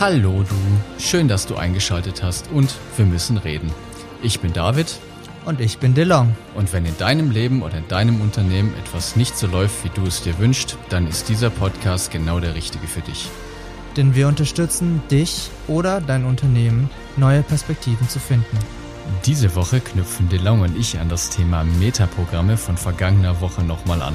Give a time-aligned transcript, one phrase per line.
[0.00, 0.54] Hallo du,
[1.02, 3.72] schön, dass du eingeschaltet hast und wir müssen reden.
[4.22, 4.96] Ich bin David
[5.44, 6.36] Und ich bin DeLong.
[6.54, 10.06] und wenn in deinem Leben oder in deinem Unternehmen etwas nicht so läuft, wie du
[10.06, 13.28] es dir wünschst, dann ist dieser Podcast genau der richtige für dich.
[13.96, 18.56] Denn wir unterstützen dich oder dein Unternehmen, neue Perspektiven zu finden.
[19.26, 24.14] Diese Woche knüpfen DeLong und ich an das Thema Metaprogramme von vergangener Woche nochmal an.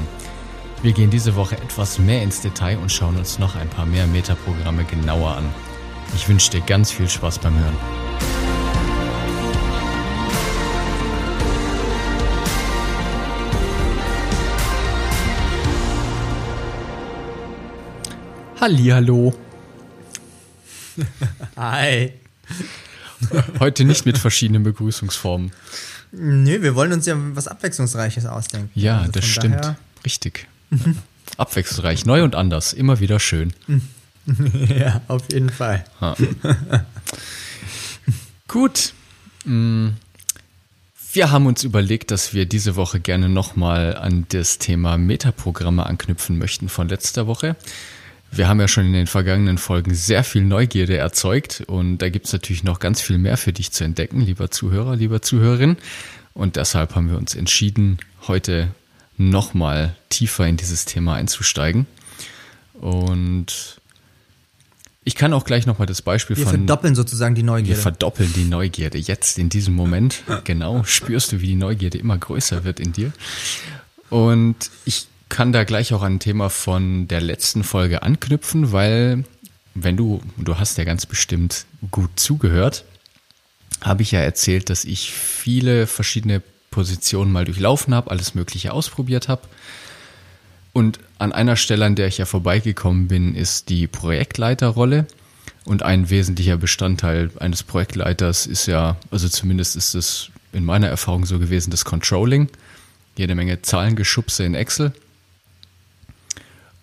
[0.81, 4.07] Wir gehen diese Woche etwas mehr ins Detail und schauen uns noch ein paar mehr
[4.07, 5.72] Metaprogramme genauer an.
[6.15, 7.75] Ich wünsche dir ganz viel Spaß beim Hören.
[18.59, 19.33] Hallihallo.
[21.57, 22.14] Hi.
[23.59, 25.51] Heute nicht mit verschiedenen Begrüßungsformen.
[26.11, 28.69] Nö, wir wollen uns ja was Abwechslungsreiches ausdenken.
[28.75, 29.75] Ja, Also das stimmt.
[30.05, 30.47] Richtig.
[31.37, 33.53] Abwechslungsreich, neu und anders, immer wieder schön.
[34.80, 35.84] ja, auf jeden Fall.
[38.48, 38.94] Gut.
[39.46, 39.90] Mm,
[41.14, 46.38] Wir haben uns überlegt, dass wir diese Woche gerne nochmal an das Thema Metaprogramme anknüpfen
[46.38, 47.56] möchten von letzter Woche.
[48.32, 52.26] Wir haben ja schon in den vergangenen Folgen sehr viel Neugierde erzeugt und da gibt
[52.26, 55.78] es natürlich noch ganz viel mehr für dich zu entdecken, lieber Zuhörer, lieber Zuhörerin.
[56.34, 58.70] Und deshalb haben wir uns entschieden, heute
[59.18, 61.86] nochmal tiefer in dieses Thema einzusteigen.
[62.74, 63.80] Und
[65.06, 67.82] ich kann auch gleich nochmal das Beispiel Wir von verdoppeln sozusagen die wir Neugierde.
[67.82, 70.23] verdoppeln die Neugierde jetzt in diesem Moment.
[70.44, 73.12] Genau, spürst du, wie die Neugierde immer größer wird in dir.
[74.10, 79.23] Und ich kann da gleich auch an ein Thema von der letzten Folge anknüpfen, weil
[79.73, 82.86] wenn du, du hast ja ganz bestimmt gut zugehört,
[83.82, 89.28] habe ich ja erzählt, dass ich viele verschiedene Positionen mal durchlaufen habe, alles Mögliche ausprobiert
[89.28, 89.42] habe.
[90.74, 95.06] Und an einer Stelle, an der ich ja vorbeigekommen bin, ist die Projektleiterrolle.
[95.66, 101.26] Und ein wesentlicher Bestandteil eines Projektleiters ist ja, also zumindest ist es in meiner Erfahrung
[101.26, 102.50] so gewesen, das Controlling.
[103.16, 104.92] Jede Menge Zahlengeschubse in Excel.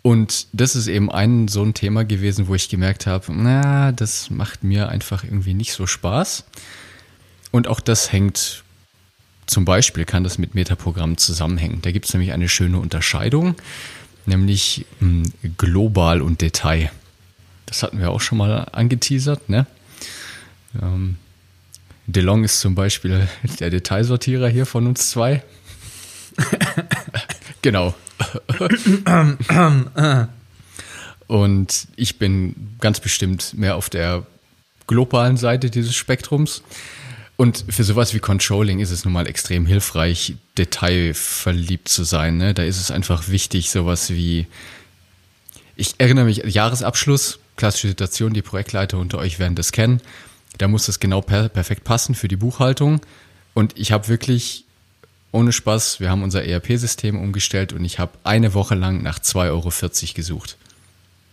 [0.03, 4.31] Und das ist eben ein so ein Thema gewesen, wo ich gemerkt habe, na, das
[4.31, 6.45] macht mir einfach irgendwie nicht so Spaß.
[7.50, 8.65] Und auch das hängt
[9.50, 11.83] zum Beispiel kann das mit Metaprogrammen zusammenhängen.
[11.83, 13.56] Da gibt es nämlich eine schöne Unterscheidung,
[14.25, 15.28] nämlich mh,
[15.59, 16.93] global und Detail.
[17.66, 19.49] Das hatten wir auch schon mal angeteasert.
[19.49, 19.66] Ne?
[20.81, 21.16] Ähm,
[22.06, 23.27] DeLong ist zum Beispiel
[23.59, 25.43] der Detailsortierer hier von uns zwei.
[27.62, 27.93] genau.
[31.27, 34.25] Und ich bin ganz bestimmt mehr auf der
[34.87, 36.62] globalen Seite dieses Spektrums.
[37.41, 42.37] Und für sowas wie Controlling ist es nun mal extrem hilfreich, detailverliebt zu sein.
[42.37, 42.53] Ne?
[42.53, 44.47] Da ist es einfach wichtig, sowas wie,
[45.75, 50.03] ich erinnere mich, Jahresabschluss, klassische Situation, die Projektleiter unter euch werden das kennen.
[50.59, 53.00] Da muss das genau per perfekt passen für die Buchhaltung.
[53.55, 54.67] Und ich habe wirklich,
[55.33, 59.49] ohne Spaß, wir haben unser ERP-System umgestellt und ich habe eine Woche lang nach 2,40
[59.49, 59.71] Euro
[60.12, 60.59] gesucht.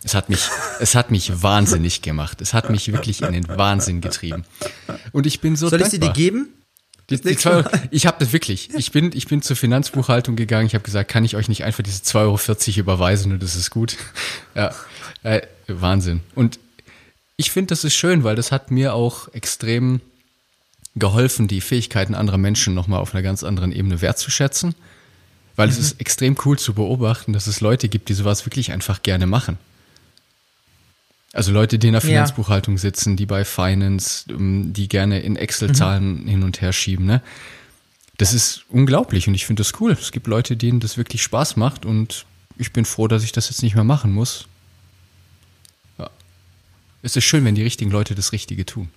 [0.03, 0.47] Es hat mich,
[0.79, 2.41] es hat mich wahnsinnig gemacht.
[2.41, 4.45] Es hat mich wirklich in den Wahnsinn getrieben.
[5.11, 6.15] Und ich bin so Soll ich sie dir dankbar.
[6.15, 6.49] geben?
[7.09, 8.73] Die, die zwei, ich habe das wirklich.
[8.75, 10.67] Ich bin, ich bin zur Finanzbuchhaltung gegangen.
[10.67, 13.69] Ich habe gesagt, kann ich euch nicht einfach diese 2,40 Euro überweisen und das ist
[13.69, 13.97] gut.
[14.55, 14.73] Ja,
[15.23, 16.21] äh, Wahnsinn.
[16.35, 16.59] Und
[17.37, 20.01] ich finde, das ist schön, weil das hat mir auch extrem
[20.95, 24.75] geholfen, die Fähigkeiten anderer Menschen nochmal auf einer ganz anderen Ebene wertzuschätzen.
[25.55, 29.01] Weil es ist extrem cool zu beobachten, dass es Leute gibt, die sowas wirklich einfach
[29.01, 29.57] gerne machen.
[31.37, 32.07] Also Leute, die in der Ja.
[32.07, 37.21] Finanzbuchhaltung sitzen, die bei Finance, ähm, die gerne in Excel-Zahlen hin und her schieben, ne?
[38.17, 39.91] Das ist unglaublich und ich finde das cool.
[39.91, 42.25] Es gibt Leute, denen das wirklich Spaß macht und
[42.57, 44.47] ich bin froh, dass ich das jetzt nicht mehr machen muss.
[45.99, 46.09] Ja.
[47.03, 48.89] Es ist schön, wenn die richtigen Leute das Richtige tun.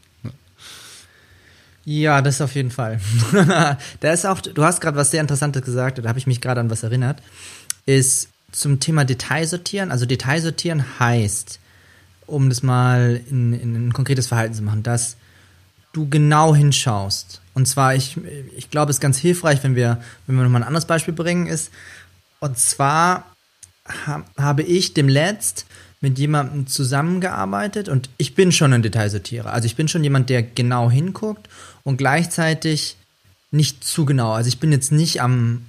[1.85, 3.01] Ja, das auf jeden Fall.
[4.01, 6.61] da ist auch, du hast gerade was sehr Interessantes gesagt, da habe ich mich gerade
[6.61, 7.23] an was erinnert,
[7.85, 9.91] ist zum Thema Detailsortieren.
[9.91, 11.59] Also Detailsortieren heißt,
[12.31, 15.17] um das mal in, in ein konkretes Verhalten zu machen, dass
[15.93, 17.41] du genau hinschaust.
[17.55, 18.17] Und zwar, ich,
[18.57, 21.47] ich glaube, es ist ganz hilfreich, wenn wir, wenn wir nochmal ein anderes Beispiel bringen,
[21.47, 21.71] ist,
[22.39, 23.25] und zwar
[24.07, 25.67] ha, habe ich dem Letzt
[26.01, 29.53] mit jemandem zusammengearbeitet und ich bin schon ein Detailsortierer.
[29.53, 31.49] Also ich bin schon jemand, der genau hinguckt
[31.83, 32.97] und gleichzeitig
[33.51, 34.33] nicht zu genau.
[34.33, 35.67] Also ich bin jetzt nicht am,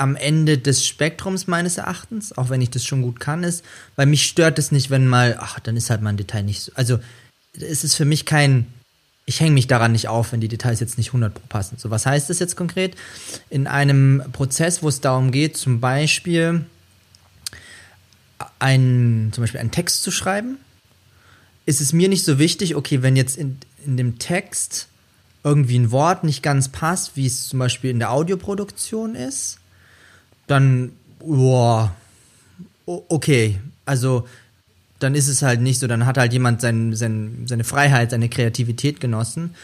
[0.00, 3.62] am Ende des Spektrums meines Erachtens, auch wenn ich das schon gut kann, ist,
[3.96, 6.62] weil mich stört es nicht, wenn mal, ach, dann ist halt mal ein Detail nicht
[6.62, 6.72] so.
[6.74, 6.98] Also
[7.52, 8.66] es ist für mich kein,
[9.26, 11.76] ich hänge mich daran nicht auf, wenn die Details jetzt nicht 100 pro passen.
[11.76, 12.96] So, was heißt das jetzt konkret?
[13.50, 16.64] In einem Prozess, wo es darum geht, zum Beispiel
[18.58, 20.56] einen, zum Beispiel einen Text zu schreiben,
[21.66, 24.88] ist es mir nicht so wichtig, okay, wenn jetzt in, in dem Text
[25.44, 29.58] irgendwie ein Wort nicht ganz passt, wie es zum Beispiel in der Audioproduktion ist,
[30.50, 31.94] dann, boah,
[32.86, 34.26] okay, also
[34.98, 38.28] dann ist es halt nicht so, dann hat halt jemand sein, sein, seine Freiheit, seine
[38.28, 39.54] Kreativität genossen.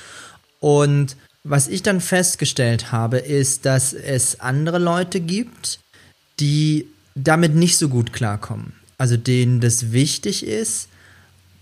[0.60, 5.78] Und was ich dann festgestellt habe, ist, dass es andere Leute gibt,
[6.40, 8.72] die damit nicht so gut klarkommen.
[8.98, 10.88] Also denen das wichtig ist,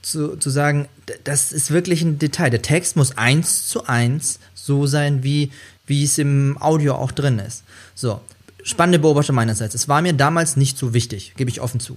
[0.02, 0.88] zu, zu sagen,
[1.24, 2.50] das ist wirklich ein Detail.
[2.50, 5.50] Der Text muss eins zu eins so sein, wie,
[5.86, 7.64] wie es im Audio auch drin ist.
[7.94, 8.20] So,
[8.64, 9.74] spannende Beobachtung meinerseits.
[9.74, 11.96] Es war mir damals nicht so wichtig, gebe ich offen zu.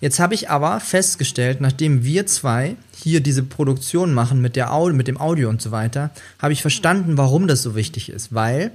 [0.00, 4.94] Jetzt habe ich aber festgestellt, nachdem wir zwei hier diese Produktion machen mit, der Audio,
[4.94, 8.34] mit dem Audio und so weiter, habe ich verstanden, warum das so wichtig ist.
[8.34, 8.72] Weil,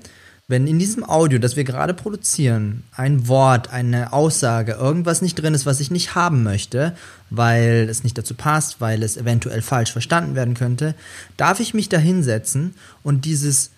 [0.48, 5.54] wenn in diesem Audio, das wir gerade produzieren, ein Wort, eine Aussage, irgendwas nicht drin
[5.54, 6.95] ist, was ich nicht haben möchte,
[7.30, 10.95] weil es nicht dazu passt, weil es eventuell falsch verstanden werden könnte,
[11.38, 12.74] darf ich mich da hinsetzen
[13.04, 13.71] und dieses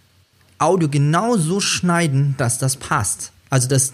[0.62, 3.32] Audio genau so schneiden, dass das passt.
[3.50, 3.94] Also, dass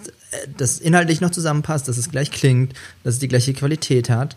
[0.58, 2.74] das inhaltlich noch zusammenpasst, dass es gleich klingt,
[3.04, 4.36] dass es die gleiche Qualität hat.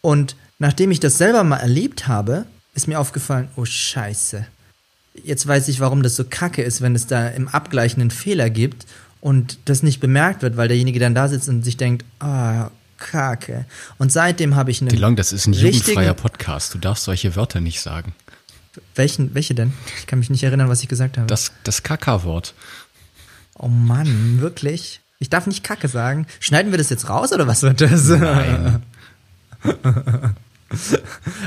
[0.00, 4.46] Und nachdem ich das selber mal erlebt habe, ist mir aufgefallen, oh Scheiße.
[5.24, 8.48] Jetzt weiß ich, warum das so kacke ist, wenn es da im Abgleichen einen Fehler
[8.48, 8.86] gibt
[9.20, 12.70] und das nicht bemerkt wird, weil derjenige dann da sitzt und sich denkt, ah, oh,
[13.00, 13.64] Kacke.
[13.98, 14.90] Und seitdem habe ich einen.
[14.90, 16.74] DeLong, das ist ein jugendfreier Podcast.
[16.74, 18.14] Du darfst solche Wörter nicht sagen.
[18.94, 19.72] Welchen, welche denn?
[19.98, 21.26] Ich kann mich nicht erinnern, was ich gesagt habe.
[21.26, 22.54] Das, das Kaka-Wort.
[23.58, 25.00] Oh Mann, wirklich?
[25.18, 26.26] Ich darf nicht Kacke sagen.
[26.40, 28.06] Schneiden wir das jetzt raus oder was wird das?
[28.08, 28.82] Nein.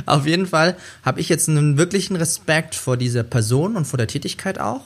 [0.05, 4.07] Auf jeden Fall habe ich jetzt einen wirklichen Respekt vor dieser Person und vor der
[4.07, 4.81] Tätigkeit auch.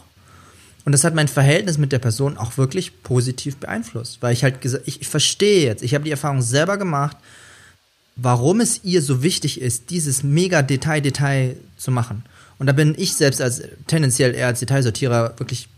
[0.86, 4.62] Und das hat mein Verhältnis mit der Person auch wirklich positiv beeinflusst, weil ich halt
[4.62, 7.18] gesagt, ich, ich verstehe jetzt, ich habe die Erfahrung selber gemacht,
[8.18, 12.24] warum es ihr so wichtig ist, dieses mega Detail Detail zu machen.
[12.60, 15.70] Und da bin ich selbst als tendenziell eher als Detailsortierer wirklich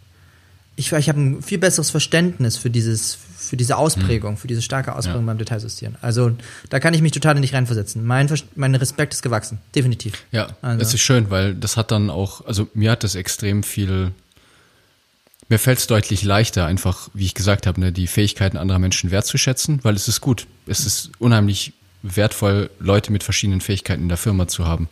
[0.80, 4.38] ich, ich habe ein viel besseres Verständnis für dieses, für diese Ausprägung, hm.
[4.38, 5.28] für diese starke Ausprägung ja.
[5.28, 5.98] beim Detailsortieren.
[6.02, 6.32] Also
[6.70, 8.06] da kann ich mich total nicht reinversetzen.
[8.06, 10.14] Mein, mein Respekt ist gewachsen, definitiv.
[10.32, 10.82] Ja, also.
[10.82, 14.14] es ist schön, weil das hat dann auch, also mir hat das extrem viel,
[15.50, 19.12] mir fällt es deutlich leichter, einfach, wie ich gesagt habe, ne, die Fähigkeiten anderer Menschen
[19.12, 20.48] wertzuschätzen, weil es ist gut.
[20.66, 24.88] Es ist unheimlich wertvoll, Leute mit verschiedenen Fähigkeiten in der Firma zu haben.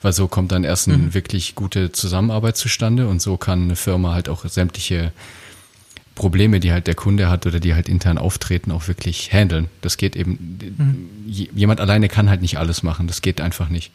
[0.00, 1.14] Weil so kommt dann erst eine mhm.
[1.14, 5.12] wirklich gute Zusammenarbeit zustande und so kann eine Firma halt auch sämtliche
[6.18, 9.68] Probleme, die halt der Kunde hat oder die halt intern auftreten, auch wirklich handeln.
[9.80, 11.08] Das geht eben, mhm.
[11.54, 13.92] jemand alleine kann halt nicht alles machen, das geht einfach nicht.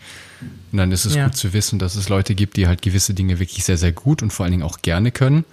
[0.72, 1.26] Und dann ist es ja.
[1.26, 4.24] gut zu wissen, dass es Leute gibt, die halt gewisse Dinge wirklich sehr, sehr gut
[4.24, 5.44] und vor allen Dingen auch gerne können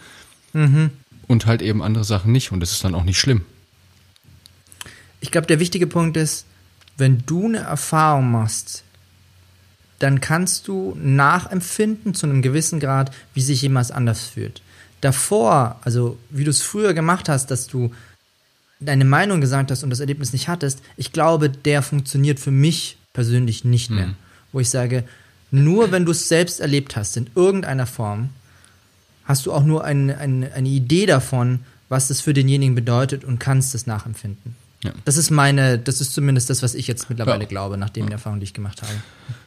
[0.53, 0.91] mhm.
[1.27, 3.43] und halt eben andere Sachen nicht und das ist dann auch nicht schlimm.
[5.21, 6.47] Ich glaube, der wichtige Punkt ist,
[7.01, 8.85] wenn du eine Erfahrung machst,
[9.99, 14.63] dann kannst du nachempfinden zu einem gewissen Grad, wie sich jemand anders fühlt.
[15.01, 17.93] Davor, also wie du es früher gemacht hast, dass du
[18.81, 22.97] deine Meinung gesagt hast und das Erlebnis nicht hattest, ich glaube, der funktioniert für mich
[23.13, 24.09] persönlich nicht mehr.
[24.09, 24.17] Mhm.
[24.53, 25.05] Wo ich sage,
[25.51, 28.31] nur wenn du es selbst erlebt hast, in irgendeiner Form,
[29.25, 33.39] hast du auch nur ein, ein, eine Idee davon, was das für denjenigen bedeutet und
[33.39, 34.55] kannst es nachempfinden.
[34.83, 34.93] Ja.
[35.05, 37.49] Das ist meine, das ist zumindest das, was ich jetzt mittlerweile ja.
[37.49, 38.11] glaube, nachdem ja.
[38.11, 38.93] der Erfahrung, die ich gemacht habe.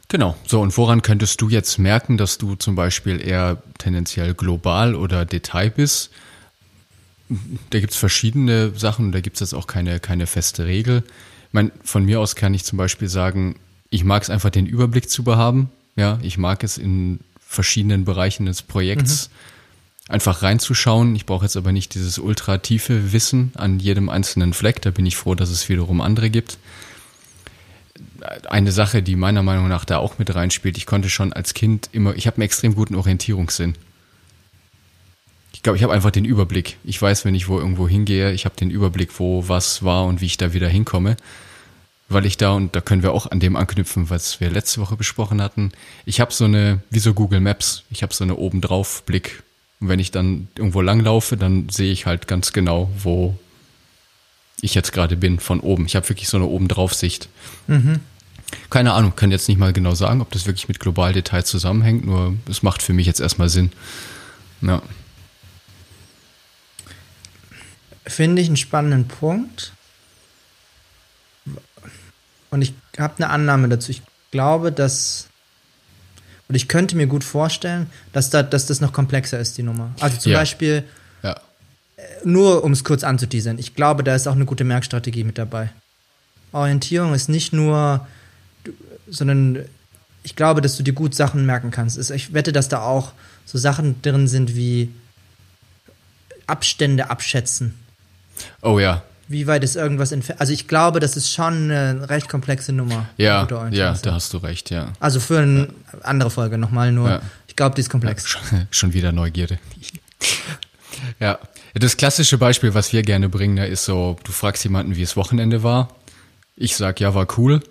[0.08, 0.38] Genau.
[0.46, 5.26] So, und woran könntest du jetzt merken, dass du zum Beispiel eher tendenziell global oder
[5.26, 6.12] Detail bist?
[7.72, 11.04] Da gibt es verschiedene Sachen, da gibt es jetzt auch keine, keine feste Regel.
[11.48, 13.56] Ich mein, von mir aus kann ich zum Beispiel sagen,
[13.90, 15.72] ich mag es einfach, den Überblick zu behaben.
[15.96, 19.53] Ja, ich mag es in verschiedenen Bereichen des Projekts mhm.
[20.10, 21.16] Einfach reinzuschauen.
[21.16, 24.82] Ich brauche jetzt aber nicht dieses ultra tiefe Wissen an jedem einzelnen Fleck.
[24.82, 26.58] Da bin ich froh, dass es wiederum andere gibt
[28.50, 30.78] eine Sache, die meiner Meinung nach da auch mit reinspielt.
[30.78, 33.76] Ich konnte schon als Kind immer, ich habe einen extrem guten Orientierungssinn.
[35.54, 36.78] Ich glaube, ich habe einfach den Überblick.
[36.84, 40.22] Ich weiß, wenn ich wo irgendwo hingehe, ich habe den Überblick, wo was war und
[40.22, 41.16] wie ich da wieder hinkomme.
[42.10, 44.98] Weil ich da, und da können wir auch an dem anknüpfen, was wir letzte Woche
[44.98, 45.72] besprochen hatten,
[46.06, 49.42] ich habe so eine, wie so Google Maps, ich habe so eine obendrauf Blick.
[49.84, 53.38] Und wenn ich dann irgendwo langlaufe, dann sehe ich halt ganz genau, wo
[54.62, 55.86] ich jetzt gerade bin, von oben.
[55.86, 57.28] Ich habe wirklich so eine obendrauf Sicht.
[57.68, 58.00] Mhm.
[58.70, 62.34] Keine Ahnung, kann jetzt nicht mal genau sagen, ob das wirklich mit Globaldetail zusammenhängt, nur
[62.50, 63.74] es macht für mich jetzt erstmal Sinn.
[64.62, 64.82] Ja.
[68.08, 69.74] Finde ich einen spannenden Punkt.
[72.52, 73.92] Und ich habe eine Annahme dazu.
[73.92, 75.28] Ich glaube, dass.
[76.50, 79.92] Und ich könnte mir gut vorstellen, dass, da, dass das noch komplexer ist, die Nummer.
[80.00, 80.40] Also zum ja.
[80.40, 80.84] Beispiel,
[81.24, 81.40] ja.
[81.96, 85.38] Äh, nur um es kurz anzuteasern, ich glaube, da ist auch eine gute Merkstrategie mit
[85.38, 85.70] dabei.
[86.52, 88.06] Orientierung ist nicht nur
[89.08, 89.66] sondern
[90.24, 92.12] ich glaube, dass du dir gut Sachen merken kannst.
[92.12, 93.12] Ich wette, dass da auch
[93.46, 94.90] so Sachen drin sind wie
[96.48, 97.78] Abstände abschätzen.
[98.62, 99.04] Oh ja.
[99.34, 100.40] Wie weit ist irgendwas entfernt?
[100.40, 103.10] Also ich glaube, das ist schon eine recht komplexe Nummer.
[103.18, 104.94] Ja, ja, da hast du recht, ja.
[105.00, 106.00] Also für eine ja.
[106.04, 107.10] andere Folge nochmal nur.
[107.10, 107.22] Ja.
[107.48, 108.28] Ich glaube, die ist komplex.
[108.28, 109.58] Schon, schon wieder Neugierde.
[111.20, 111.40] ja.
[111.74, 115.64] Das klassische Beispiel, was wir gerne bringen, ist so, du fragst jemanden, wie es Wochenende
[115.64, 115.96] war.
[116.56, 117.64] Ich sag, ja, war cool.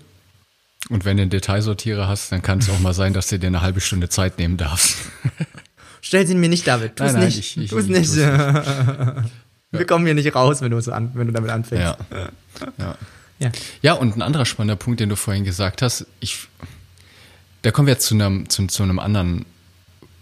[0.89, 3.47] Und wenn du einen Detailsortierer hast, dann kann es auch mal sein, dass du dir
[3.47, 4.97] eine halbe Stunde Zeit nehmen darfst.
[6.01, 6.97] Stell sie mir nicht, David.
[6.97, 7.39] Tu es nicht.
[7.39, 8.11] Ich, ich, tu's nicht.
[9.73, 11.83] Wir kommen hier nicht raus, wenn du, so an, wenn du damit anfängst.
[11.83, 11.97] Ja.
[12.79, 12.97] ja.
[13.43, 13.51] Ja.
[13.83, 16.47] ja, und ein anderer spannender Punkt, den du vorhin gesagt hast, ich,
[17.63, 19.47] da kommen wir jetzt zu einem, zu, zu einem anderen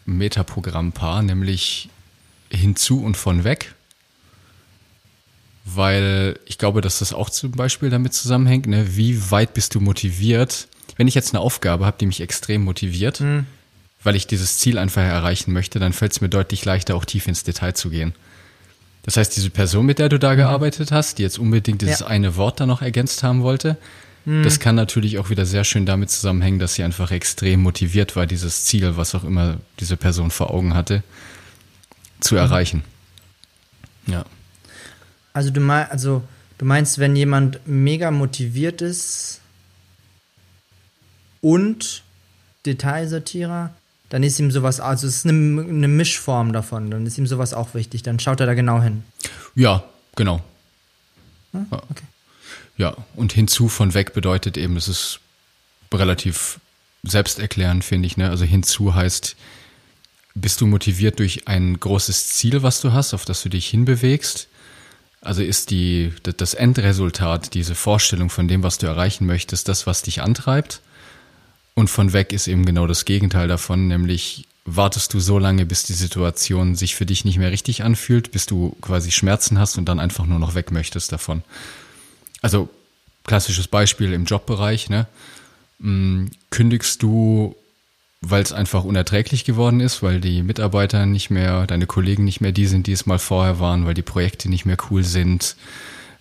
[0.07, 1.91] Metaprogrammpaar, nämlich
[2.51, 3.75] hinzu und von weg.
[5.67, 8.97] Weil ich glaube, dass das auch zum Beispiel damit zusammenhängt, ne?
[8.97, 10.69] wie weit bist du motiviert?
[10.97, 13.47] Wenn ich jetzt eine Aufgabe habe, die mich extrem motiviert, mhm.
[14.03, 17.29] weil ich dieses Ziel einfach erreichen möchte, dann fällt es mir deutlich leichter, auch tief
[17.29, 18.15] ins Detail zu gehen.
[19.03, 20.39] Das heißt, diese Person, mit der du da mhm.
[20.39, 22.07] gearbeitet hast, die jetzt unbedingt dieses ja.
[22.07, 23.77] eine Wort da noch ergänzt haben wollte,
[24.25, 24.43] mhm.
[24.43, 28.27] das kann natürlich auch wieder sehr schön damit zusammenhängen, dass sie einfach extrem motiviert war,
[28.27, 31.03] dieses Ziel, was auch immer diese Person vor Augen hatte,
[32.21, 32.41] zu mhm.
[32.41, 32.85] erreichen.
[34.07, 34.25] Ja.
[35.33, 36.23] Also du, mein, also
[36.59, 39.41] du meinst, wenn jemand mega motiviert ist
[41.41, 42.03] und
[42.67, 43.73] Detailsortierer,
[44.11, 47.55] dann ist ihm sowas, also es ist eine, eine, Mischform davon, dann ist ihm sowas
[47.55, 49.05] auch wichtig, dann schaut er da genau hin.
[49.55, 49.85] Ja,
[50.17, 50.43] genau.
[51.53, 52.05] Ah, okay.
[52.77, 55.21] Ja, und hinzu von weg bedeutet eben, das ist
[55.95, 56.59] relativ
[57.03, 58.17] selbsterklärend, finde ich.
[58.17, 58.29] Ne?
[58.29, 59.37] Also hinzu heißt,
[60.35, 64.49] bist du motiviert durch ein großes Ziel, was du hast, auf das du dich hinbewegst?
[65.21, 70.03] Also ist die, das Endresultat, diese Vorstellung von dem, was du erreichen möchtest, das, was
[70.03, 70.81] dich antreibt?
[71.81, 75.85] Und von weg ist eben genau das Gegenteil davon, nämlich wartest du so lange, bis
[75.85, 79.87] die Situation sich für dich nicht mehr richtig anfühlt, bis du quasi Schmerzen hast und
[79.87, 81.43] dann einfach nur noch weg möchtest davon.
[82.43, 82.69] Also
[83.25, 85.07] klassisches Beispiel im Jobbereich, ne?
[85.81, 87.57] Hm, kündigst du,
[88.21, 92.53] weil es einfach unerträglich geworden ist, weil die Mitarbeiter nicht mehr, deine Kollegen nicht mehr
[92.53, 95.57] die sind, die es mal vorher waren, weil die Projekte nicht mehr cool sind,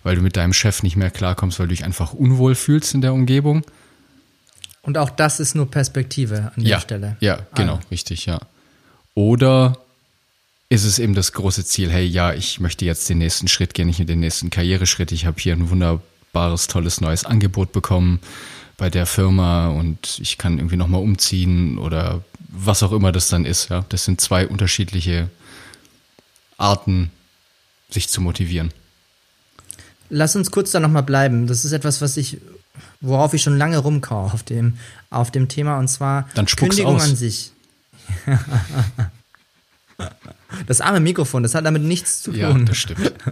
[0.04, 3.02] weil du mit deinem Chef nicht mehr klarkommst, weil du dich einfach unwohl fühlst in
[3.02, 3.62] der Umgebung
[4.82, 7.16] und auch das ist nur Perspektive an ja, der Stelle.
[7.20, 7.80] Ja, genau, ah.
[7.90, 8.40] richtig, ja.
[9.14, 9.76] Oder
[10.68, 13.88] ist es eben das große Ziel, hey, ja, ich möchte jetzt den nächsten Schritt gehen,
[13.88, 15.12] ich den nächsten Karriereschritt.
[15.12, 18.20] Ich habe hier ein wunderbares, tolles neues Angebot bekommen
[18.76, 23.44] bei der Firma und ich kann irgendwie nochmal umziehen oder was auch immer das dann
[23.44, 23.68] ist.
[23.68, 25.28] Ja, das sind zwei unterschiedliche
[26.56, 27.10] Arten,
[27.90, 28.72] sich zu motivieren.
[30.08, 31.46] Lass uns kurz da nochmal bleiben.
[31.46, 32.38] Das ist etwas, was ich
[33.00, 34.78] worauf ich schon lange rumkau auf dem,
[35.10, 37.04] auf dem Thema und zwar Dann Kündigung aus.
[37.04, 37.52] an sich.
[40.66, 42.40] das arme Mikrofon, das hat damit nichts zu tun.
[42.40, 43.12] Ja, das stimmt.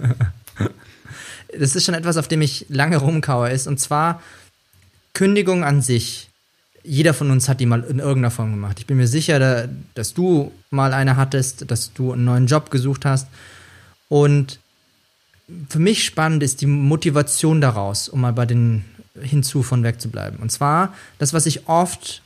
[1.57, 4.23] Das ist schon etwas, auf dem ich lange rumkaue ist und zwar
[5.15, 6.29] Kündigung an sich.
[6.85, 8.79] Jeder von uns hat die mal in irgendeiner Form gemacht.
[8.79, 13.07] Ich bin mir sicher, dass du mal eine hattest, dass du einen neuen Job gesucht
[13.07, 13.29] hast
[14.09, 14.61] und
[15.71, 18.85] für mich spannend ist die Motivation daraus, um mal bei den
[19.23, 20.39] hinzu von weg zu bleiben.
[20.39, 22.23] Und zwar, das, was ich oft,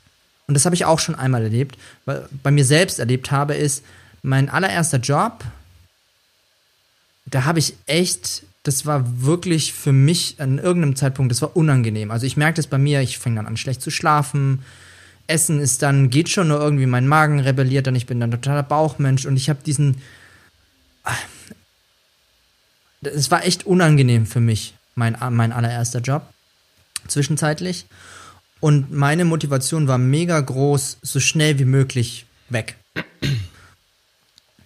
[0.46, 3.84] und das habe ich auch schon einmal erlebt, bei mir selbst erlebt habe, ist,
[4.22, 5.44] mein allererster Job,
[7.26, 12.10] da habe ich echt, das war wirklich für mich an irgendeinem Zeitpunkt, das war unangenehm.
[12.10, 14.62] Also ich merke das bei mir, ich fange dann an schlecht zu schlafen.
[15.26, 18.62] Essen ist dann, geht schon nur irgendwie, mein Magen rebelliert dann, ich bin dann totaler
[18.62, 19.96] Bauchmensch und ich habe diesen.
[23.00, 26.22] Es war echt unangenehm für mich, mein, mein allererster Job
[27.08, 27.86] zwischenzeitlich.
[28.60, 32.76] Und meine Motivation war mega groß, so schnell wie möglich weg.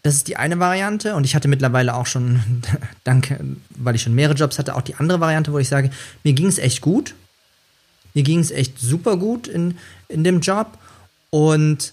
[0.03, 2.63] Das ist die eine Variante und ich hatte mittlerweile auch schon,
[3.05, 3.41] danke,
[3.71, 5.91] weil ich schon mehrere Jobs hatte, auch die andere Variante, wo ich sage,
[6.23, 7.15] mir ging es echt gut.
[8.15, 9.79] Mir ging es echt super gut in,
[10.09, 10.79] in dem Job
[11.31, 11.93] und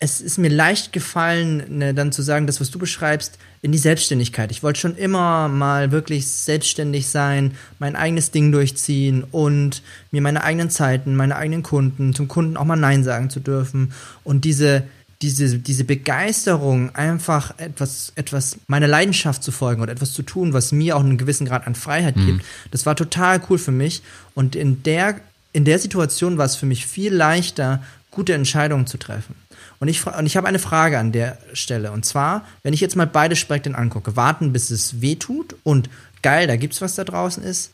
[0.00, 3.78] es ist mir leicht gefallen, ne, dann zu sagen, das, was du beschreibst, in die
[3.78, 4.50] Selbstständigkeit.
[4.50, 10.44] Ich wollte schon immer mal wirklich selbstständig sein, mein eigenes Ding durchziehen und mir meine
[10.44, 13.92] eigenen Zeiten, meine eigenen Kunden, zum Kunden auch mal Nein sagen zu dürfen.
[14.24, 14.82] Und diese,
[15.22, 20.72] diese, diese Begeisterung, einfach etwas, etwas, meiner Leidenschaft zu folgen und etwas zu tun, was
[20.72, 22.26] mir auch einen gewissen Grad an Freiheit mhm.
[22.26, 24.02] gibt, das war total cool für mich.
[24.34, 25.20] Und in der,
[25.54, 27.82] in der Situation war es für mich viel leichter,
[28.14, 29.34] gute Entscheidungen zu treffen.
[29.80, 31.92] Und ich, und ich habe eine Frage an der Stelle.
[31.92, 35.90] Und zwar, wenn ich jetzt mal beide Spektren angucke, warten, bis es weh tut und
[36.22, 37.72] geil, da gibt's was da draußen ist.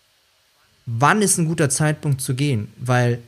[0.87, 2.73] wann ist ein guter Zeitpunkt zu gehen?
[2.77, 3.21] Weil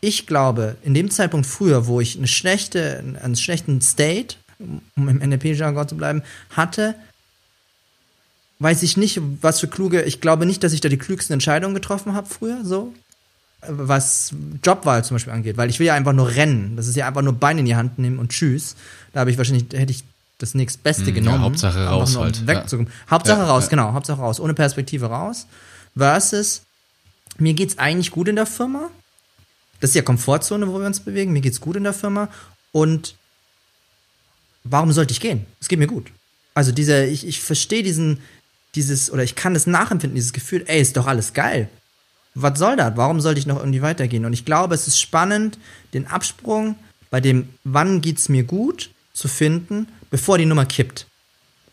[0.00, 4.36] ich glaube, in dem Zeitpunkt früher, wo ich eine schlechte, einen schlechten State,
[4.96, 6.94] um im NLP-Jargon zu bleiben, hatte,
[8.60, 11.74] weiß ich nicht, was für kluge, ich glaube nicht, dass ich da die klügsten Entscheidungen
[11.74, 12.94] getroffen habe früher, so.
[13.66, 14.32] Was
[14.64, 16.76] Jobwahl zum Beispiel angeht, weil ich will ja einfach nur rennen.
[16.76, 18.76] Das ist ja einfach nur Beine in die Hand nehmen und tschüss.
[19.12, 20.04] Da habe ich wahrscheinlich, hätte ich
[20.38, 21.38] das nächstbeste Hm, genommen.
[21.38, 22.92] ja, Hauptsache raus um halt, Wegzukommen.
[23.10, 23.70] Hauptsache Ja, raus, ja.
[23.70, 24.38] genau, Hauptsache raus.
[24.38, 25.46] Ohne Perspektive raus.
[25.96, 26.62] Versus,
[27.38, 28.90] mir geht's eigentlich gut in der Firma.
[29.80, 31.32] Das ist ja Komfortzone, wo wir uns bewegen.
[31.32, 32.28] Mir geht's gut in der Firma.
[32.70, 33.16] Und
[34.62, 35.46] warum sollte ich gehen?
[35.60, 36.06] Es geht mir gut.
[36.54, 38.20] Also dieser, ich, ich verstehe diesen,
[38.76, 41.68] dieses, oder ich kann das nachempfinden, dieses Gefühl, ey, ist doch alles geil.
[42.40, 42.96] Was soll das?
[42.96, 44.24] Warum sollte ich noch irgendwie weitergehen?
[44.24, 45.58] Und ich glaube, es ist spannend,
[45.94, 46.76] den Absprung
[47.10, 51.06] bei dem, wann geht's mir gut, zu finden, bevor die Nummer kippt.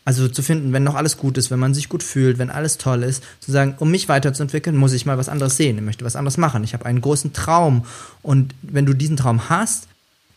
[0.04, 2.78] Also zu finden, wenn noch alles gut ist, wenn man sich gut fühlt, wenn alles
[2.78, 5.76] toll ist, zu sagen, um mich weiterzuentwickeln, muss ich mal was anderes sehen.
[5.78, 6.62] Ich möchte was anderes machen.
[6.62, 7.84] Ich habe einen großen Traum.
[8.22, 9.88] Und wenn du diesen Traum hast,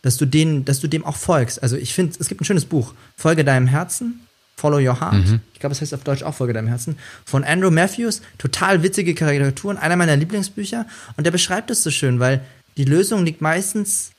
[0.02, 1.62] dass du den, dass du dem auch folgst.
[1.62, 4.20] Also ich finde, es gibt ein schönes Buch, Folge deinem Herzen,
[4.60, 5.40] Follow Your Heart.
[5.54, 6.98] Ich glaube, es heißt auf Deutsch auch Folge deinem Herzen.
[7.24, 10.86] Von Andrew Matthews, total witzige Karikaturen, einer meiner Lieblingsbücher.
[11.16, 12.42] Und der beschreibt es so schön, weil
[12.76, 14.10] die Lösung liegt meistens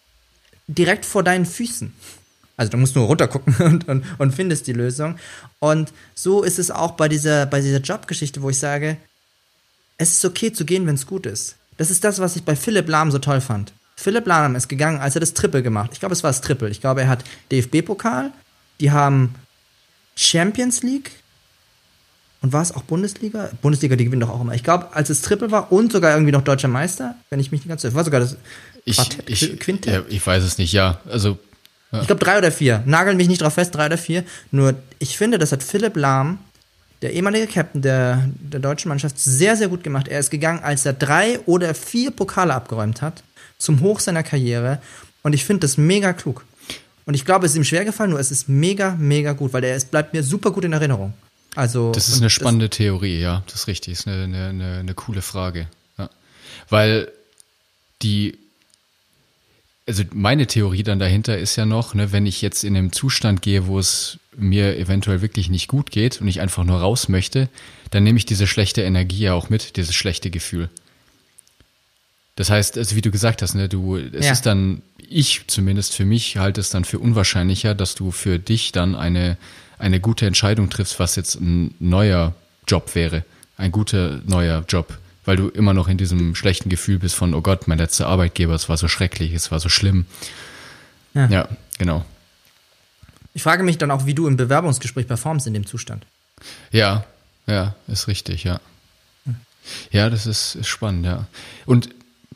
[0.68, 1.94] direkt vor deinen Füßen.
[2.58, 5.18] Also du musst nur runtergucken und, und, und findest die Lösung.
[5.60, 8.98] Und so ist es auch bei dieser, bei dieser Jobgeschichte, wo ich sage,
[9.98, 11.56] es ist okay zu gehen, wenn es gut ist.
[11.78, 13.74] Das ist das, was ich bei Philipp Lahm so toll fand.
[13.96, 15.92] Philipp Lahm ist gegangen, als er das Triple gemacht.
[15.94, 16.70] Ich glaube, es war das Triple.
[16.70, 18.32] Ich glaube, er hat DFB-Pokal,
[18.80, 19.36] die haben
[20.16, 21.12] Champions League
[22.42, 23.50] und war es auch Bundesliga?
[23.62, 24.54] Bundesliga, die gewinnen doch auch immer.
[24.54, 27.62] Ich glaube, als es Triple war und sogar irgendwie noch deutscher Meister, wenn ich mich
[27.66, 28.36] nicht ganz war sogar das
[28.86, 29.94] Ich, Quartett, ich, Quintett.
[29.94, 31.00] ja, ich weiß es nicht, ja.
[31.10, 31.38] Also,
[32.00, 32.82] Ich glaube drei oder vier.
[32.86, 34.24] Nagel mich nicht drauf fest, drei oder vier.
[34.50, 36.40] Nur ich finde, das hat Philipp Lahm,
[37.04, 40.08] der ehemalige Captain der, der deutschen Mannschaft, sehr, sehr gut gemacht.
[40.08, 43.24] Er ist gegangen, als er drei oder vier Pokale abgeräumt hat,
[43.60, 44.82] zum Hoch seiner Karriere.
[45.24, 46.44] Und ich finde das mega klug.
[47.06, 49.64] Und ich glaube, es ist ihm schwer gefallen, nur es ist mega, mega gut, weil
[49.64, 51.14] er es bleibt mir super gut in Erinnerung.
[51.56, 54.94] Also Das ist eine spannende Theorie, ja, das ist richtig, ist eine, eine, eine, eine
[54.94, 55.68] coole Frage.
[55.98, 56.10] Ja.
[56.70, 57.12] Weil
[58.02, 58.38] die,
[59.86, 63.42] also meine Theorie dann dahinter ist ja noch, ne, wenn ich jetzt in einem Zustand
[63.42, 67.50] gehe, wo es mir eventuell wirklich nicht gut geht und ich einfach nur raus möchte,
[67.90, 70.70] dann nehme ich diese schlechte Energie ja auch mit, dieses schlechte Gefühl.
[72.42, 74.32] Das heißt, also wie du gesagt hast, ne, du, es Ja.
[74.32, 78.72] ist dann, ich zumindest für mich halte es dann für unwahrscheinlicher, dass du für dich
[78.72, 79.38] dann eine,
[79.78, 82.34] eine gute Entscheidung triffst, was jetzt ein neuer
[82.68, 83.26] Job wäre.
[83.58, 84.98] Ein guter neuer Job.
[85.24, 88.56] Weil du immer noch in diesem schlechten Gefühl bist von, oh Gott, mein letzter Arbeitgeber,
[88.56, 90.08] es war so schrecklich, es war so schlimm.
[91.14, 91.28] Ja.
[91.28, 92.04] ja genau.
[93.36, 96.08] Ich frage mich dann auch, wie du im Bewerbungsgespräch performst in dem Zustand.
[96.72, 97.06] Ja,
[97.46, 98.60] ja, ist richtig, ja.
[99.92, 101.28] Ja, das ist, ist spannend, ja.
[101.68, 101.90] Und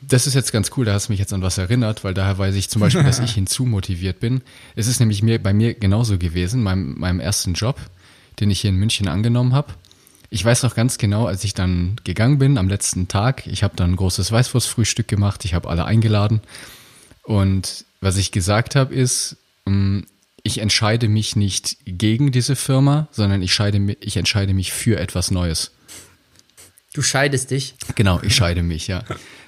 [0.08, 2.38] das ist jetzt ganz cool, da hast du mich jetzt an was erinnert, weil daher
[2.38, 4.42] weiß ich zum Beispiel, dass ich hinzumotiviert bin.
[4.74, 7.78] Es ist nämlich mir, bei mir genauso gewesen, meinem, meinem ersten Job,
[8.40, 9.74] den ich hier in München angenommen habe.
[10.30, 13.76] Ich weiß noch ganz genau, als ich dann gegangen bin am letzten Tag, ich habe
[13.76, 16.40] dann ein großes Weißwurstfrühstück gemacht, ich habe alle eingeladen
[17.22, 20.02] und was ich gesagt habe ist, mh,
[20.42, 24.98] ich entscheide mich nicht gegen diese Firma, sondern ich, scheide, mi- ich entscheide mich für
[24.98, 25.72] etwas Neues.
[26.96, 27.74] Du scheidest dich.
[27.94, 29.02] Genau, ich scheide mich, ja.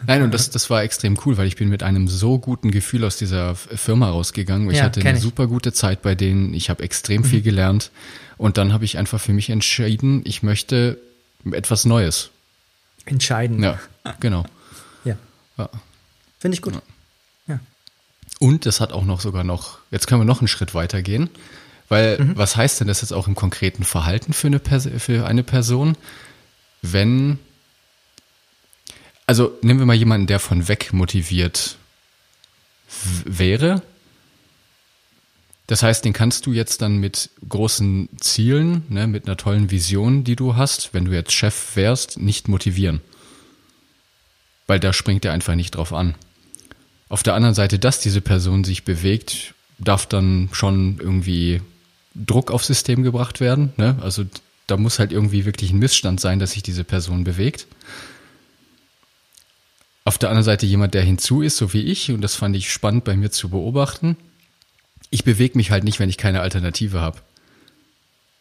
[0.06, 3.04] Nein, und das, das war extrem cool, weil ich bin mit einem so guten Gefühl
[3.06, 4.70] aus dieser Firma rausgegangen.
[4.70, 5.24] Ich Ja, hatte eine ich.
[5.24, 6.52] super gute Zeit bei denen.
[6.52, 7.90] Ich habe extrem viel gelernt.
[8.36, 10.98] Und dann habe ich einfach für mich entschieden, ich möchte
[11.50, 12.28] etwas Neues.
[13.06, 13.62] Entscheiden.
[13.62, 13.78] Ja,
[14.20, 14.44] genau.
[15.06, 15.16] Ja.
[15.56, 15.70] Ja.
[16.38, 16.74] Finde ich gut.
[17.46, 17.60] Ja.
[18.40, 21.30] Und das hat auch noch sogar noch, jetzt können wir noch einen Schritt weiter gehen,
[21.88, 22.36] weil Mhm.
[22.36, 25.96] was heißt denn das jetzt auch im konkreten Verhalten für eine, Pers für eine Person,
[26.82, 27.38] wenn,
[29.26, 31.76] also nehmen wir mal jemanden, der von weg motiviert
[33.24, 33.82] wäre.
[35.66, 40.24] Das heißt, den kannst du jetzt dann mit großen Zielen, ne, mit einer tollen Vision,
[40.24, 43.02] die du hast, wenn du jetzt Chef wärst, nicht motivieren.
[44.66, 46.14] Weil da springt er einfach nicht drauf an.
[47.10, 51.60] Auf der anderen Seite, dass diese Person sich bewegt, darf dann schon irgendwie
[52.14, 53.72] Druck aufs System gebracht werden.
[53.76, 53.96] Ne?
[54.00, 54.24] Also
[54.68, 57.66] da muss halt irgendwie wirklich ein Missstand sein, dass sich diese Person bewegt.
[60.04, 62.72] Auf der anderen Seite jemand, der hinzu ist, so wie ich, und das fand ich
[62.72, 64.16] spannend bei mir zu beobachten.
[65.10, 67.18] Ich bewege mich halt nicht, wenn ich keine Alternative habe.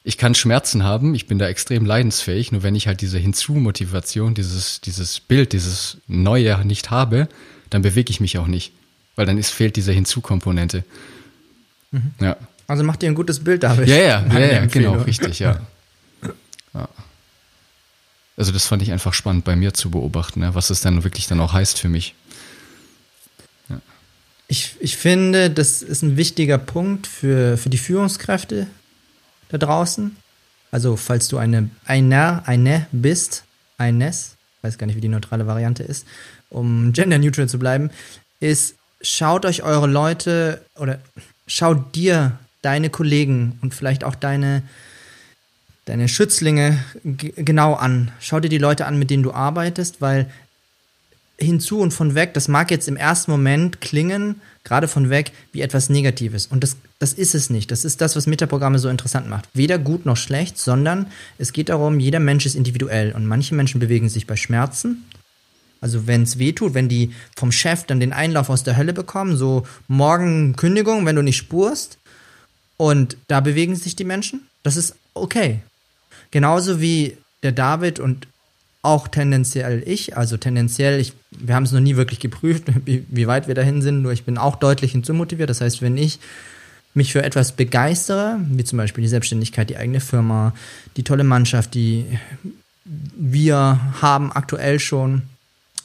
[0.03, 4.33] Ich kann Schmerzen haben, ich bin da extrem leidensfähig, nur wenn ich halt diese Hinzu-Motivation,
[4.33, 7.27] dieses, dieses Bild, dieses Neue nicht habe,
[7.69, 8.71] dann bewege ich mich auch nicht.
[9.15, 10.83] Weil dann ist, fehlt diese Hinzu-Komponente.
[12.21, 12.37] Ja.
[12.67, 13.87] Also mach dir ein gutes Bild, David.
[13.87, 15.61] Ja, ja, ja, ja, genau, richtig, ja.
[18.37, 20.55] Also das fand ich einfach spannend bei mir zu beobachten, ne?
[20.55, 22.15] was es dann wirklich dann auch heißt für mich.
[24.47, 28.67] Ich, ich finde, das ist ein wichtiger Punkt für, für die Führungskräfte
[29.49, 30.15] da draußen.
[30.71, 33.43] Also, falls du eine einer, eine bist,
[33.77, 36.05] eines, weiß gar nicht, wie die neutrale Variante ist,
[36.49, 37.89] um gender neutral zu bleiben,
[38.39, 40.99] ist, schaut euch eure Leute oder
[41.45, 44.63] schaut dir deine Kollegen und vielleicht auch deine,
[45.87, 48.11] deine Schützlinge genau an.
[48.19, 50.29] Schau dir die Leute an, mit denen du arbeitest, weil
[51.39, 55.61] hinzu und von weg, das mag jetzt im ersten Moment klingen, gerade von weg, wie
[55.61, 56.47] etwas Negatives.
[56.47, 57.71] Und das, das ist es nicht.
[57.71, 59.47] Das ist das, was Metaprogramme so interessant macht.
[59.53, 63.13] Weder gut noch schlecht, sondern es geht darum, jeder Mensch ist individuell.
[63.13, 65.05] Und manche Menschen bewegen sich bei Schmerzen.
[65.79, 68.93] Also wenn es weh tut, wenn die vom Chef dann den Einlauf aus der Hölle
[68.93, 71.99] bekommen, so morgen Kündigung, wenn du nicht spurst.
[72.77, 74.47] Und da bewegen sich die Menschen.
[74.63, 75.61] Das ist okay.
[76.37, 78.27] Genauso wie der David und
[78.83, 83.25] auch tendenziell ich, also tendenziell, ich, wir haben es noch nie wirklich geprüft, wie, wie
[83.25, 85.49] weit wir dahin sind, nur ich bin auch deutlich hinzumotiviert.
[85.49, 86.19] Das heißt, wenn ich
[86.93, 90.53] mich für etwas begeistere, wie zum Beispiel die Selbstständigkeit, die eigene Firma,
[90.95, 92.05] die tolle Mannschaft, die
[92.85, 95.23] wir haben aktuell schon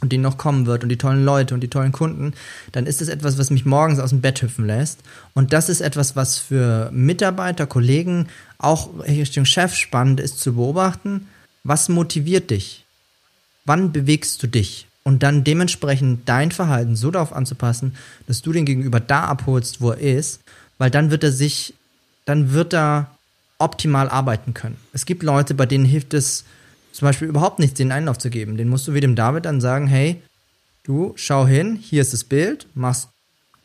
[0.02, 2.34] und die noch kommen wird und die tollen Leute und die tollen Kunden,
[2.72, 5.00] dann ist es etwas, was mich morgens aus dem Bett hüpfen lässt.
[5.32, 11.28] Und das ist etwas, was für Mitarbeiter, Kollegen, auch Richtung Chef spannend ist zu beobachten.
[11.64, 12.82] Was motiviert dich?
[13.64, 14.86] wann bewegst du dich?
[15.04, 17.96] Und dann dementsprechend dein Verhalten so darauf anzupassen,
[18.28, 20.40] dass du den Gegenüber da abholst, wo er ist,
[20.78, 21.74] weil dann wird er sich,
[22.24, 23.10] dann wird er
[23.58, 24.76] optimal arbeiten können.
[24.92, 26.44] Es gibt Leute, bei denen hilft es
[26.92, 28.56] zum Beispiel überhaupt nichts, den Einlauf zu geben.
[28.56, 30.22] Den musst du wie dem David dann sagen, hey,
[30.84, 33.08] du, schau hin, hier ist das Bild, machst,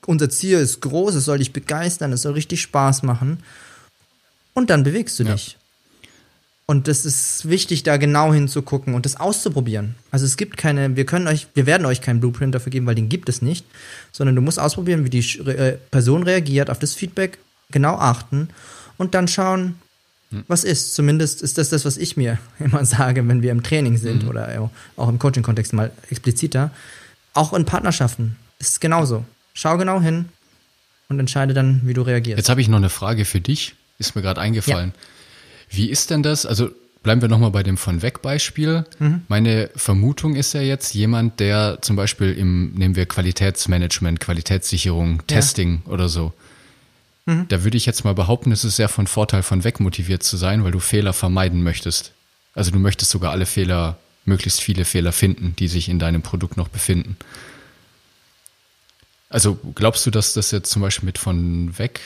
[0.06, 3.44] unser Ziel ist groß, es soll dich begeistern, es soll richtig Spaß machen.
[4.54, 5.34] Und dann bewegst du ja.
[5.34, 5.58] dich.
[6.66, 9.96] Und es ist wichtig, da genau hinzugucken und das auszuprobieren.
[10.12, 12.96] Also es gibt keine, wir können euch, wir werden euch keinen Blueprint dafür geben, weil
[12.96, 13.66] den gibt es nicht,
[14.12, 17.38] sondern du musst ausprobieren, wie die äh, Person reagiert, auf das Feedback
[17.72, 18.50] genau achten
[18.98, 19.76] und dann schauen.
[20.48, 20.94] Was ist.
[20.94, 24.30] Zumindest ist das das, was ich mir immer sage, wenn wir im Training sind mhm.
[24.30, 26.72] oder auch im Coaching-Kontext mal expliziter.
[27.34, 29.26] Auch in Partnerschaften ist es genauso.
[29.54, 30.26] Schau genau hin
[31.10, 32.38] und entscheide dann, wie du reagierst.
[32.38, 34.94] Jetzt habe ich noch eine Frage für dich, ist mir gerade eingefallen.
[34.96, 35.78] Ja.
[35.78, 36.46] Wie ist denn das?
[36.46, 36.70] Also
[37.04, 38.86] bleiben wir nochmal bei dem von weg Beispiel.
[39.00, 39.22] Mhm.
[39.28, 45.84] Meine Vermutung ist ja jetzt jemand, der zum Beispiel im, nehmen wir Qualitätsmanagement, Qualitätssicherung, Testing
[45.86, 45.92] ja.
[45.92, 46.34] oder so.
[47.28, 47.46] Mhm.
[47.50, 50.38] Da würde ich jetzt mal behaupten, es ist sehr von Vorteil von weg motiviert zu
[50.38, 52.14] sein, weil du Fehler vermeiden möchtest.
[52.56, 56.58] Also du möchtest sogar alle Fehler, möglichst viele Fehler finden, die sich in deinem Produkt
[56.58, 57.18] noch befinden.
[59.30, 62.00] Also glaubst du, dass das jetzt zum Beispiel mit von weg,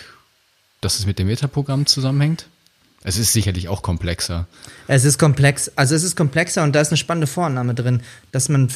[0.81, 2.47] dass es mit dem Metaprogramm zusammenhängt?
[3.03, 4.47] Es ist sicherlich auch komplexer.
[4.87, 8.49] Es ist komplex, also es ist komplexer und da ist eine spannende Vorannahme drin, dass
[8.49, 8.69] man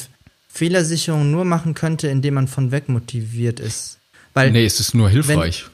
[0.48, 3.98] Fehlersicherung nur machen könnte, indem man von weg motiviert ist.
[4.32, 5.66] Weil nee, es ist nur hilfreich.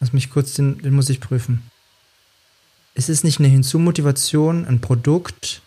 [0.00, 1.62] Lass mich kurz, den, den muss ich prüfen.
[2.94, 5.60] Ist es nicht eine Hinzumotivation, ein Produkt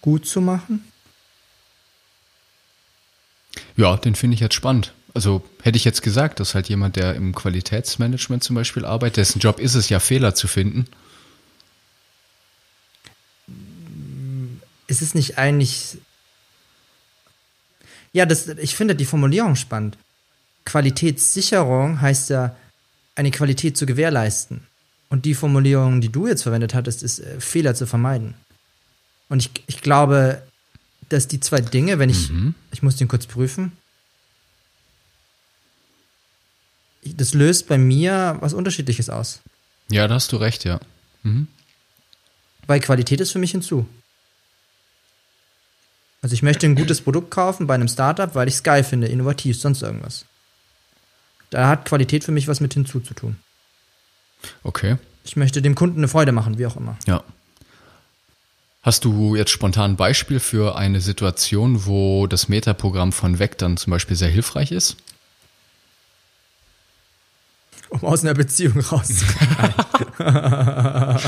[0.00, 0.84] gut zu machen?
[3.76, 4.92] Ja, den finde ich jetzt spannend.
[5.14, 9.40] Also hätte ich jetzt gesagt, dass halt jemand, der im Qualitätsmanagement zum Beispiel arbeitet, dessen
[9.40, 10.86] Job ist es ja, Fehler zu finden.
[14.86, 15.98] Ist es nicht eigentlich.
[18.12, 19.96] Ja, das, ich finde die Formulierung spannend.
[20.64, 22.56] Qualitätssicherung heißt ja,
[23.20, 24.66] eine Qualität zu gewährleisten.
[25.10, 28.34] Und die Formulierung, die du jetzt verwendet hattest, ist, äh, Fehler zu vermeiden.
[29.28, 30.42] Und ich, ich glaube,
[31.08, 32.54] dass die zwei Dinge, wenn ich, mhm.
[32.72, 33.72] ich muss den kurz prüfen,
[37.02, 39.40] das löst bei mir was Unterschiedliches aus.
[39.90, 40.80] Ja, da hast du recht, ja.
[41.22, 41.48] Mhm.
[42.66, 43.86] Weil Qualität ist für mich hinzu.
[46.22, 49.08] Also ich möchte ein gutes Produkt kaufen bei einem Startup, weil ich es geil finde,
[49.08, 50.26] innovativ, sonst irgendwas.
[51.50, 53.36] Da hat Qualität für mich was mit hinzuzutun.
[54.62, 54.96] Okay.
[55.24, 56.96] Ich möchte dem Kunden eine Freude machen, wie auch immer.
[57.06, 57.22] Ja.
[58.82, 63.76] Hast du jetzt spontan ein Beispiel für eine Situation, wo das Metaprogramm von Weg dann
[63.76, 64.96] zum Beispiel sehr hilfreich ist?
[67.90, 69.74] um aus einer Beziehung rauszukommen.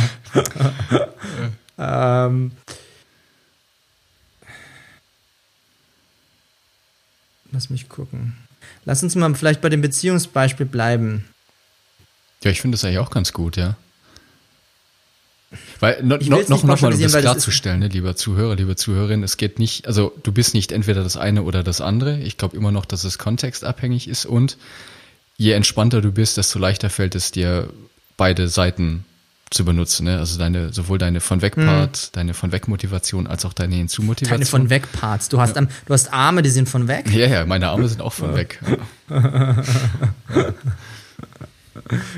[1.78, 2.52] ähm,
[7.50, 8.36] lass mich gucken.
[8.84, 11.24] Lass uns mal vielleicht bei dem Beziehungsbeispiel bleiben.
[12.42, 13.76] Ja, ich finde das eigentlich auch ganz gut, ja.
[15.80, 19.36] Weil no, no, noch, noch mal, um das klarzustellen, ne, lieber Zuhörer, liebe Zuhörerin, es
[19.36, 22.18] geht nicht, also du bist nicht entweder das eine oder das andere.
[22.20, 24.56] Ich glaube immer noch, dass es kontextabhängig ist und
[25.36, 27.68] je entspannter du bist, desto leichter fällt es dir,
[28.16, 29.04] beide Seiten
[29.52, 30.18] zu benutzen, ne?
[30.18, 34.40] Also deine, sowohl deine von weg Part, deine von weg Motivation als auch deine Hinzu-Motivation.
[34.40, 35.28] Deine von weg Parts.
[35.28, 37.10] Du hast, am, du hast Arme, die sind von weg.
[37.12, 38.60] Ja, ja, meine Arme sind auch von weg.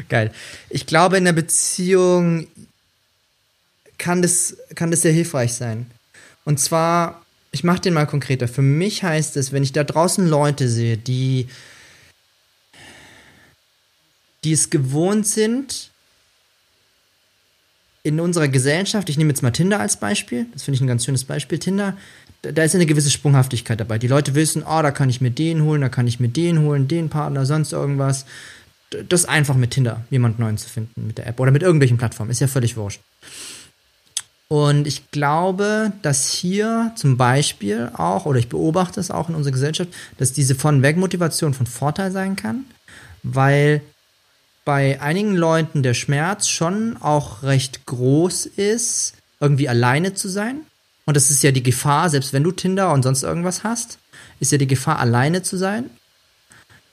[0.09, 0.33] Geil.
[0.71, 2.47] Ich glaube, in der Beziehung
[3.99, 5.87] kann das, kann das sehr hilfreich sein.
[6.45, 8.49] Und zwar, ich mache den mal konkreter.
[8.49, 11.49] Für mich heißt es, wenn ich da draußen Leute sehe, die,
[14.45, 15.91] die es gewohnt sind,
[18.05, 21.05] in unserer Gesellschaft, ich nehme jetzt mal Tinder als Beispiel, das finde ich ein ganz
[21.05, 21.97] schönes Beispiel, Tinder,
[22.43, 23.99] da, ist eine gewisse Sprunghaftigkeit dabei.
[23.99, 26.61] Die Leute wissen, oh, da kann ich mir den holen, da kann ich mir den
[26.61, 28.27] holen, den Partner, sonst irgendwas.
[29.09, 31.97] Das ist einfach mit Tinder, jemand neuen zu finden mit der App oder mit irgendwelchen
[31.97, 33.01] Plattformen, ist ja völlig wurscht.
[34.49, 39.55] Und ich glaube, dass hier zum Beispiel auch, oder ich beobachte es auch in unserer
[39.55, 42.67] Gesellschaft, dass diese Von-Weg-Motivation von Vorteil sein kann,
[43.23, 43.81] weil
[44.65, 50.63] bei einigen Leuten der Schmerz schon auch recht groß ist, irgendwie alleine zu sein.
[51.05, 53.99] Und das ist ja die Gefahr, selbst wenn du Tinder und sonst irgendwas hast,
[54.41, 55.91] ist ja die Gefahr, alleine zu sein.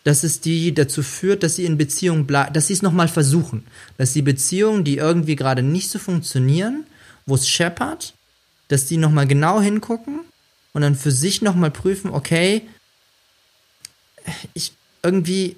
[0.04, 3.66] Dass es die dazu führt, dass sie in Beziehung bleiben, dass sie es nochmal versuchen.
[3.98, 6.86] Dass die Beziehungen, die irgendwie gerade nicht so funktionieren,
[7.26, 8.16] wo es scheppert,
[8.68, 10.22] dass die nochmal genau hingucken
[10.74, 12.64] und dann für sich nochmal prüfen, okay,
[14.54, 15.58] ich irgendwie,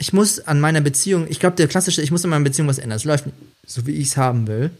[0.00, 2.78] ich muss an meiner Beziehung, ich glaube, der klassische, ich muss an meiner Beziehung was
[2.78, 2.96] ändern.
[2.96, 3.36] Es läuft nicht
[3.66, 4.70] so, wie ich es haben will.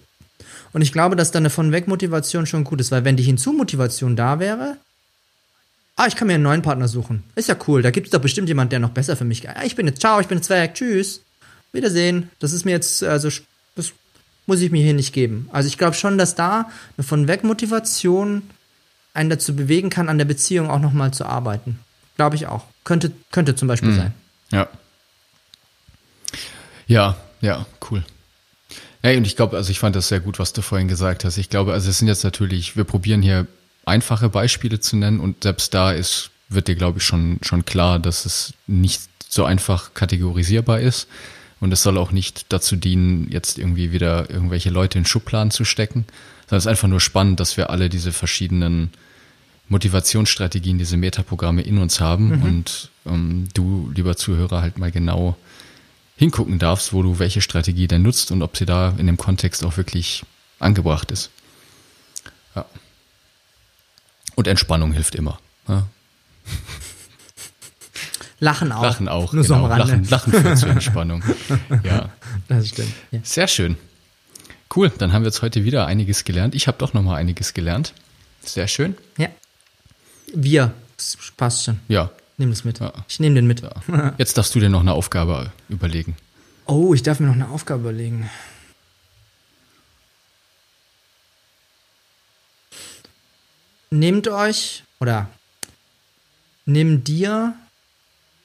[0.73, 3.23] Und ich glaube, dass dann eine von weg Motivation schon gut ist, weil wenn die
[3.25, 4.79] Hinzu-Motivation da wäre,
[5.97, 7.23] ah, ich kann mir einen neuen Partner suchen.
[7.35, 9.47] Ist ja cool, da gibt es doch bestimmt jemand, der noch besser für mich.
[9.47, 11.21] Ah, ich bin jetzt, ciao, ich bin jetzt Zwerg, tschüss.
[11.73, 12.31] Wiedersehen.
[12.39, 13.29] Das ist mir jetzt, also,
[13.77, 13.93] das
[14.47, 15.49] muss ich mir hier nicht geben.
[15.53, 18.43] Also ich glaube schon, dass da eine von weg Motivation
[19.13, 21.79] einen dazu bewegen kann, an der Beziehung auch nochmal zu arbeiten.
[22.17, 22.65] Glaube ich auch.
[22.85, 23.97] Könnte, könnte zum Beispiel Mhm.
[23.97, 24.15] sein.
[24.51, 24.69] Ja.
[26.91, 28.03] Ja, ja, cool.
[29.01, 31.39] Hey, und ich glaube, also ich fand das sehr gut, was du vorhin gesagt hast.
[31.39, 33.47] Ich glaube, also es sind jetzt natürlich, wir probieren hier
[33.87, 38.01] einfache Beispiele zu nennen und selbst da ist, wird dir, glaube ich, schon, schon klar,
[38.01, 41.07] dass es nicht so einfach kategorisierbar ist.
[41.61, 45.65] Und es soll auch nicht dazu dienen, jetzt irgendwie wieder irgendwelche Leute in Schubladen zu
[45.65, 46.07] stecken,
[46.47, 48.91] sondern es ist einfach nur spannend, dass wir alle diese verschiedenen
[49.69, 55.37] Motivationsstrategien, diese Metaprogramme in uns haben und ähm, du, lieber Zuhörer, halt mal genau
[56.21, 59.65] hingucken darfst, wo du welche Strategie denn nutzt und ob sie da in dem Kontext
[59.65, 60.23] auch wirklich
[60.59, 61.31] angebracht ist.
[62.55, 62.67] Ja.
[64.35, 65.41] Und Entspannung hilft immer.
[65.67, 65.87] Ja.
[68.39, 68.83] Lachen auch.
[68.83, 69.33] Lachen auch.
[69.33, 69.75] Nur so am genau.
[69.75, 69.95] Rande.
[70.11, 71.25] Lachen, Lachen führt zur Entspannung.
[71.85, 72.11] Ja.
[72.49, 72.93] Das stimmt.
[73.13, 73.21] Ja.
[73.23, 73.79] Sehr schön.
[74.77, 76.55] Cool, dann haben wir jetzt heute wieder einiges gelernt.
[76.55, 77.95] Ich habe doch noch mal einiges gelernt.
[78.45, 78.95] Sehr schön.
[79.17, 79.29] ja.
[80.35, 80.75] Wir.
[80.99, 81.81] Das passt schon.
[81.89, 82.11] Ja.
[82.41, 82.79] Nimm das mit.
[82.79, 82.91] Ja.
[83.07, 83.61] Ich nehme den mit.
[83.61, 84.15] ja.
[84.17, 86.17] Jetzt darfst du dir noch eine Aufgabe überlegen.
[86.65, 88.31] Oh, ich darf mir noch eine Aufgabe überlegen.
[93.91, 95.29] Nehmt euch oder
[96.65, 97.53] nimm dir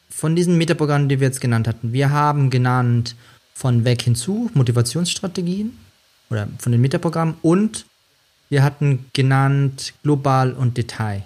[0.10, 1.94] von diesen Metaprogrammen, die wir jetzt genannt hatten.
[1.94, 3.16] Wir haben genannt
[3.54, 5.72] von weg hinzu Motivationsstrategien
[6.30, 7.86] oder von den Metaprogrammen und
[8.50, 11.24] wir hatten genannt global und Detail.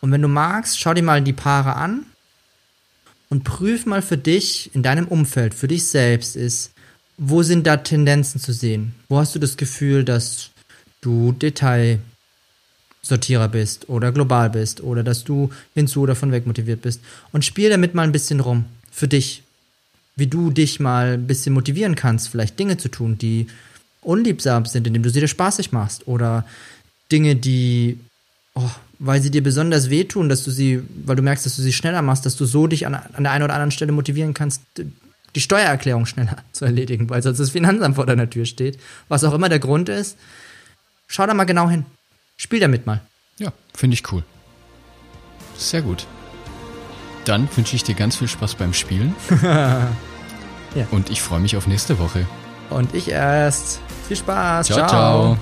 [0.00, 2.06] Und wenn du magst, schau dir mal die Paare an
[3.28, 6.72] und prüf mal für dich in deinem Umfeld, für dich selbst ist,
[7.16, 8.94] wo sind da Tendenzen zu sehen?
[9.08, 10.50] Wo hast du das Gefühl, dass
[11.00, 17.00] du Detailsortierer bist oder global bist oder dass du hinzu oder von weg motiviert bist?
[17.32, 19.42] Und spiel damit mal ein bisschen rum für dich,
[20.14, 23.48] wie du dich mal ein bisschen motivieren kannst, vielleicht Dinge zu tun, die
[24.00, 26.44] unliebsam sind, indem du sie dir spaßig machst oder
[27.10, 27.98] Dinge, die
[28.58, 31.72] oh, weil sie dir besonders wehtun, dass du sie, weil du merkst, dass du sie
[31.72, 34.62] schneller machst, dass du so dich an, an der einen oder anderen Stelle motivieren kannst,
[35.34, 38.78] die Steuererklärung schneller zu erledigen, weil sonst das Finanzamt vor deiner Tür steht.
[39.08, 40.16] Was auch immer der Grund ist.
[41.06, 41.86] Schau da mal genau hin.
[42.36, 43.00] Spiel damit mal.
[43.38, 44.22] Ja, finde ich cool.
[45.56, 46.06] Sehr gut.
[47.24, 49.14] Dann wünsche ich dir ganz viel Spaß beim Spielen.
[50.74, 50.86] Ja.
[50.90, 52.26] Und ich freue mich auf nächste Woche.
[52.70, 53.80] Und ich erst.
[54.06, 54.66] Viel Spaß.
[54.66, 54.88] ciao.
[54.88, 55.38] ciao.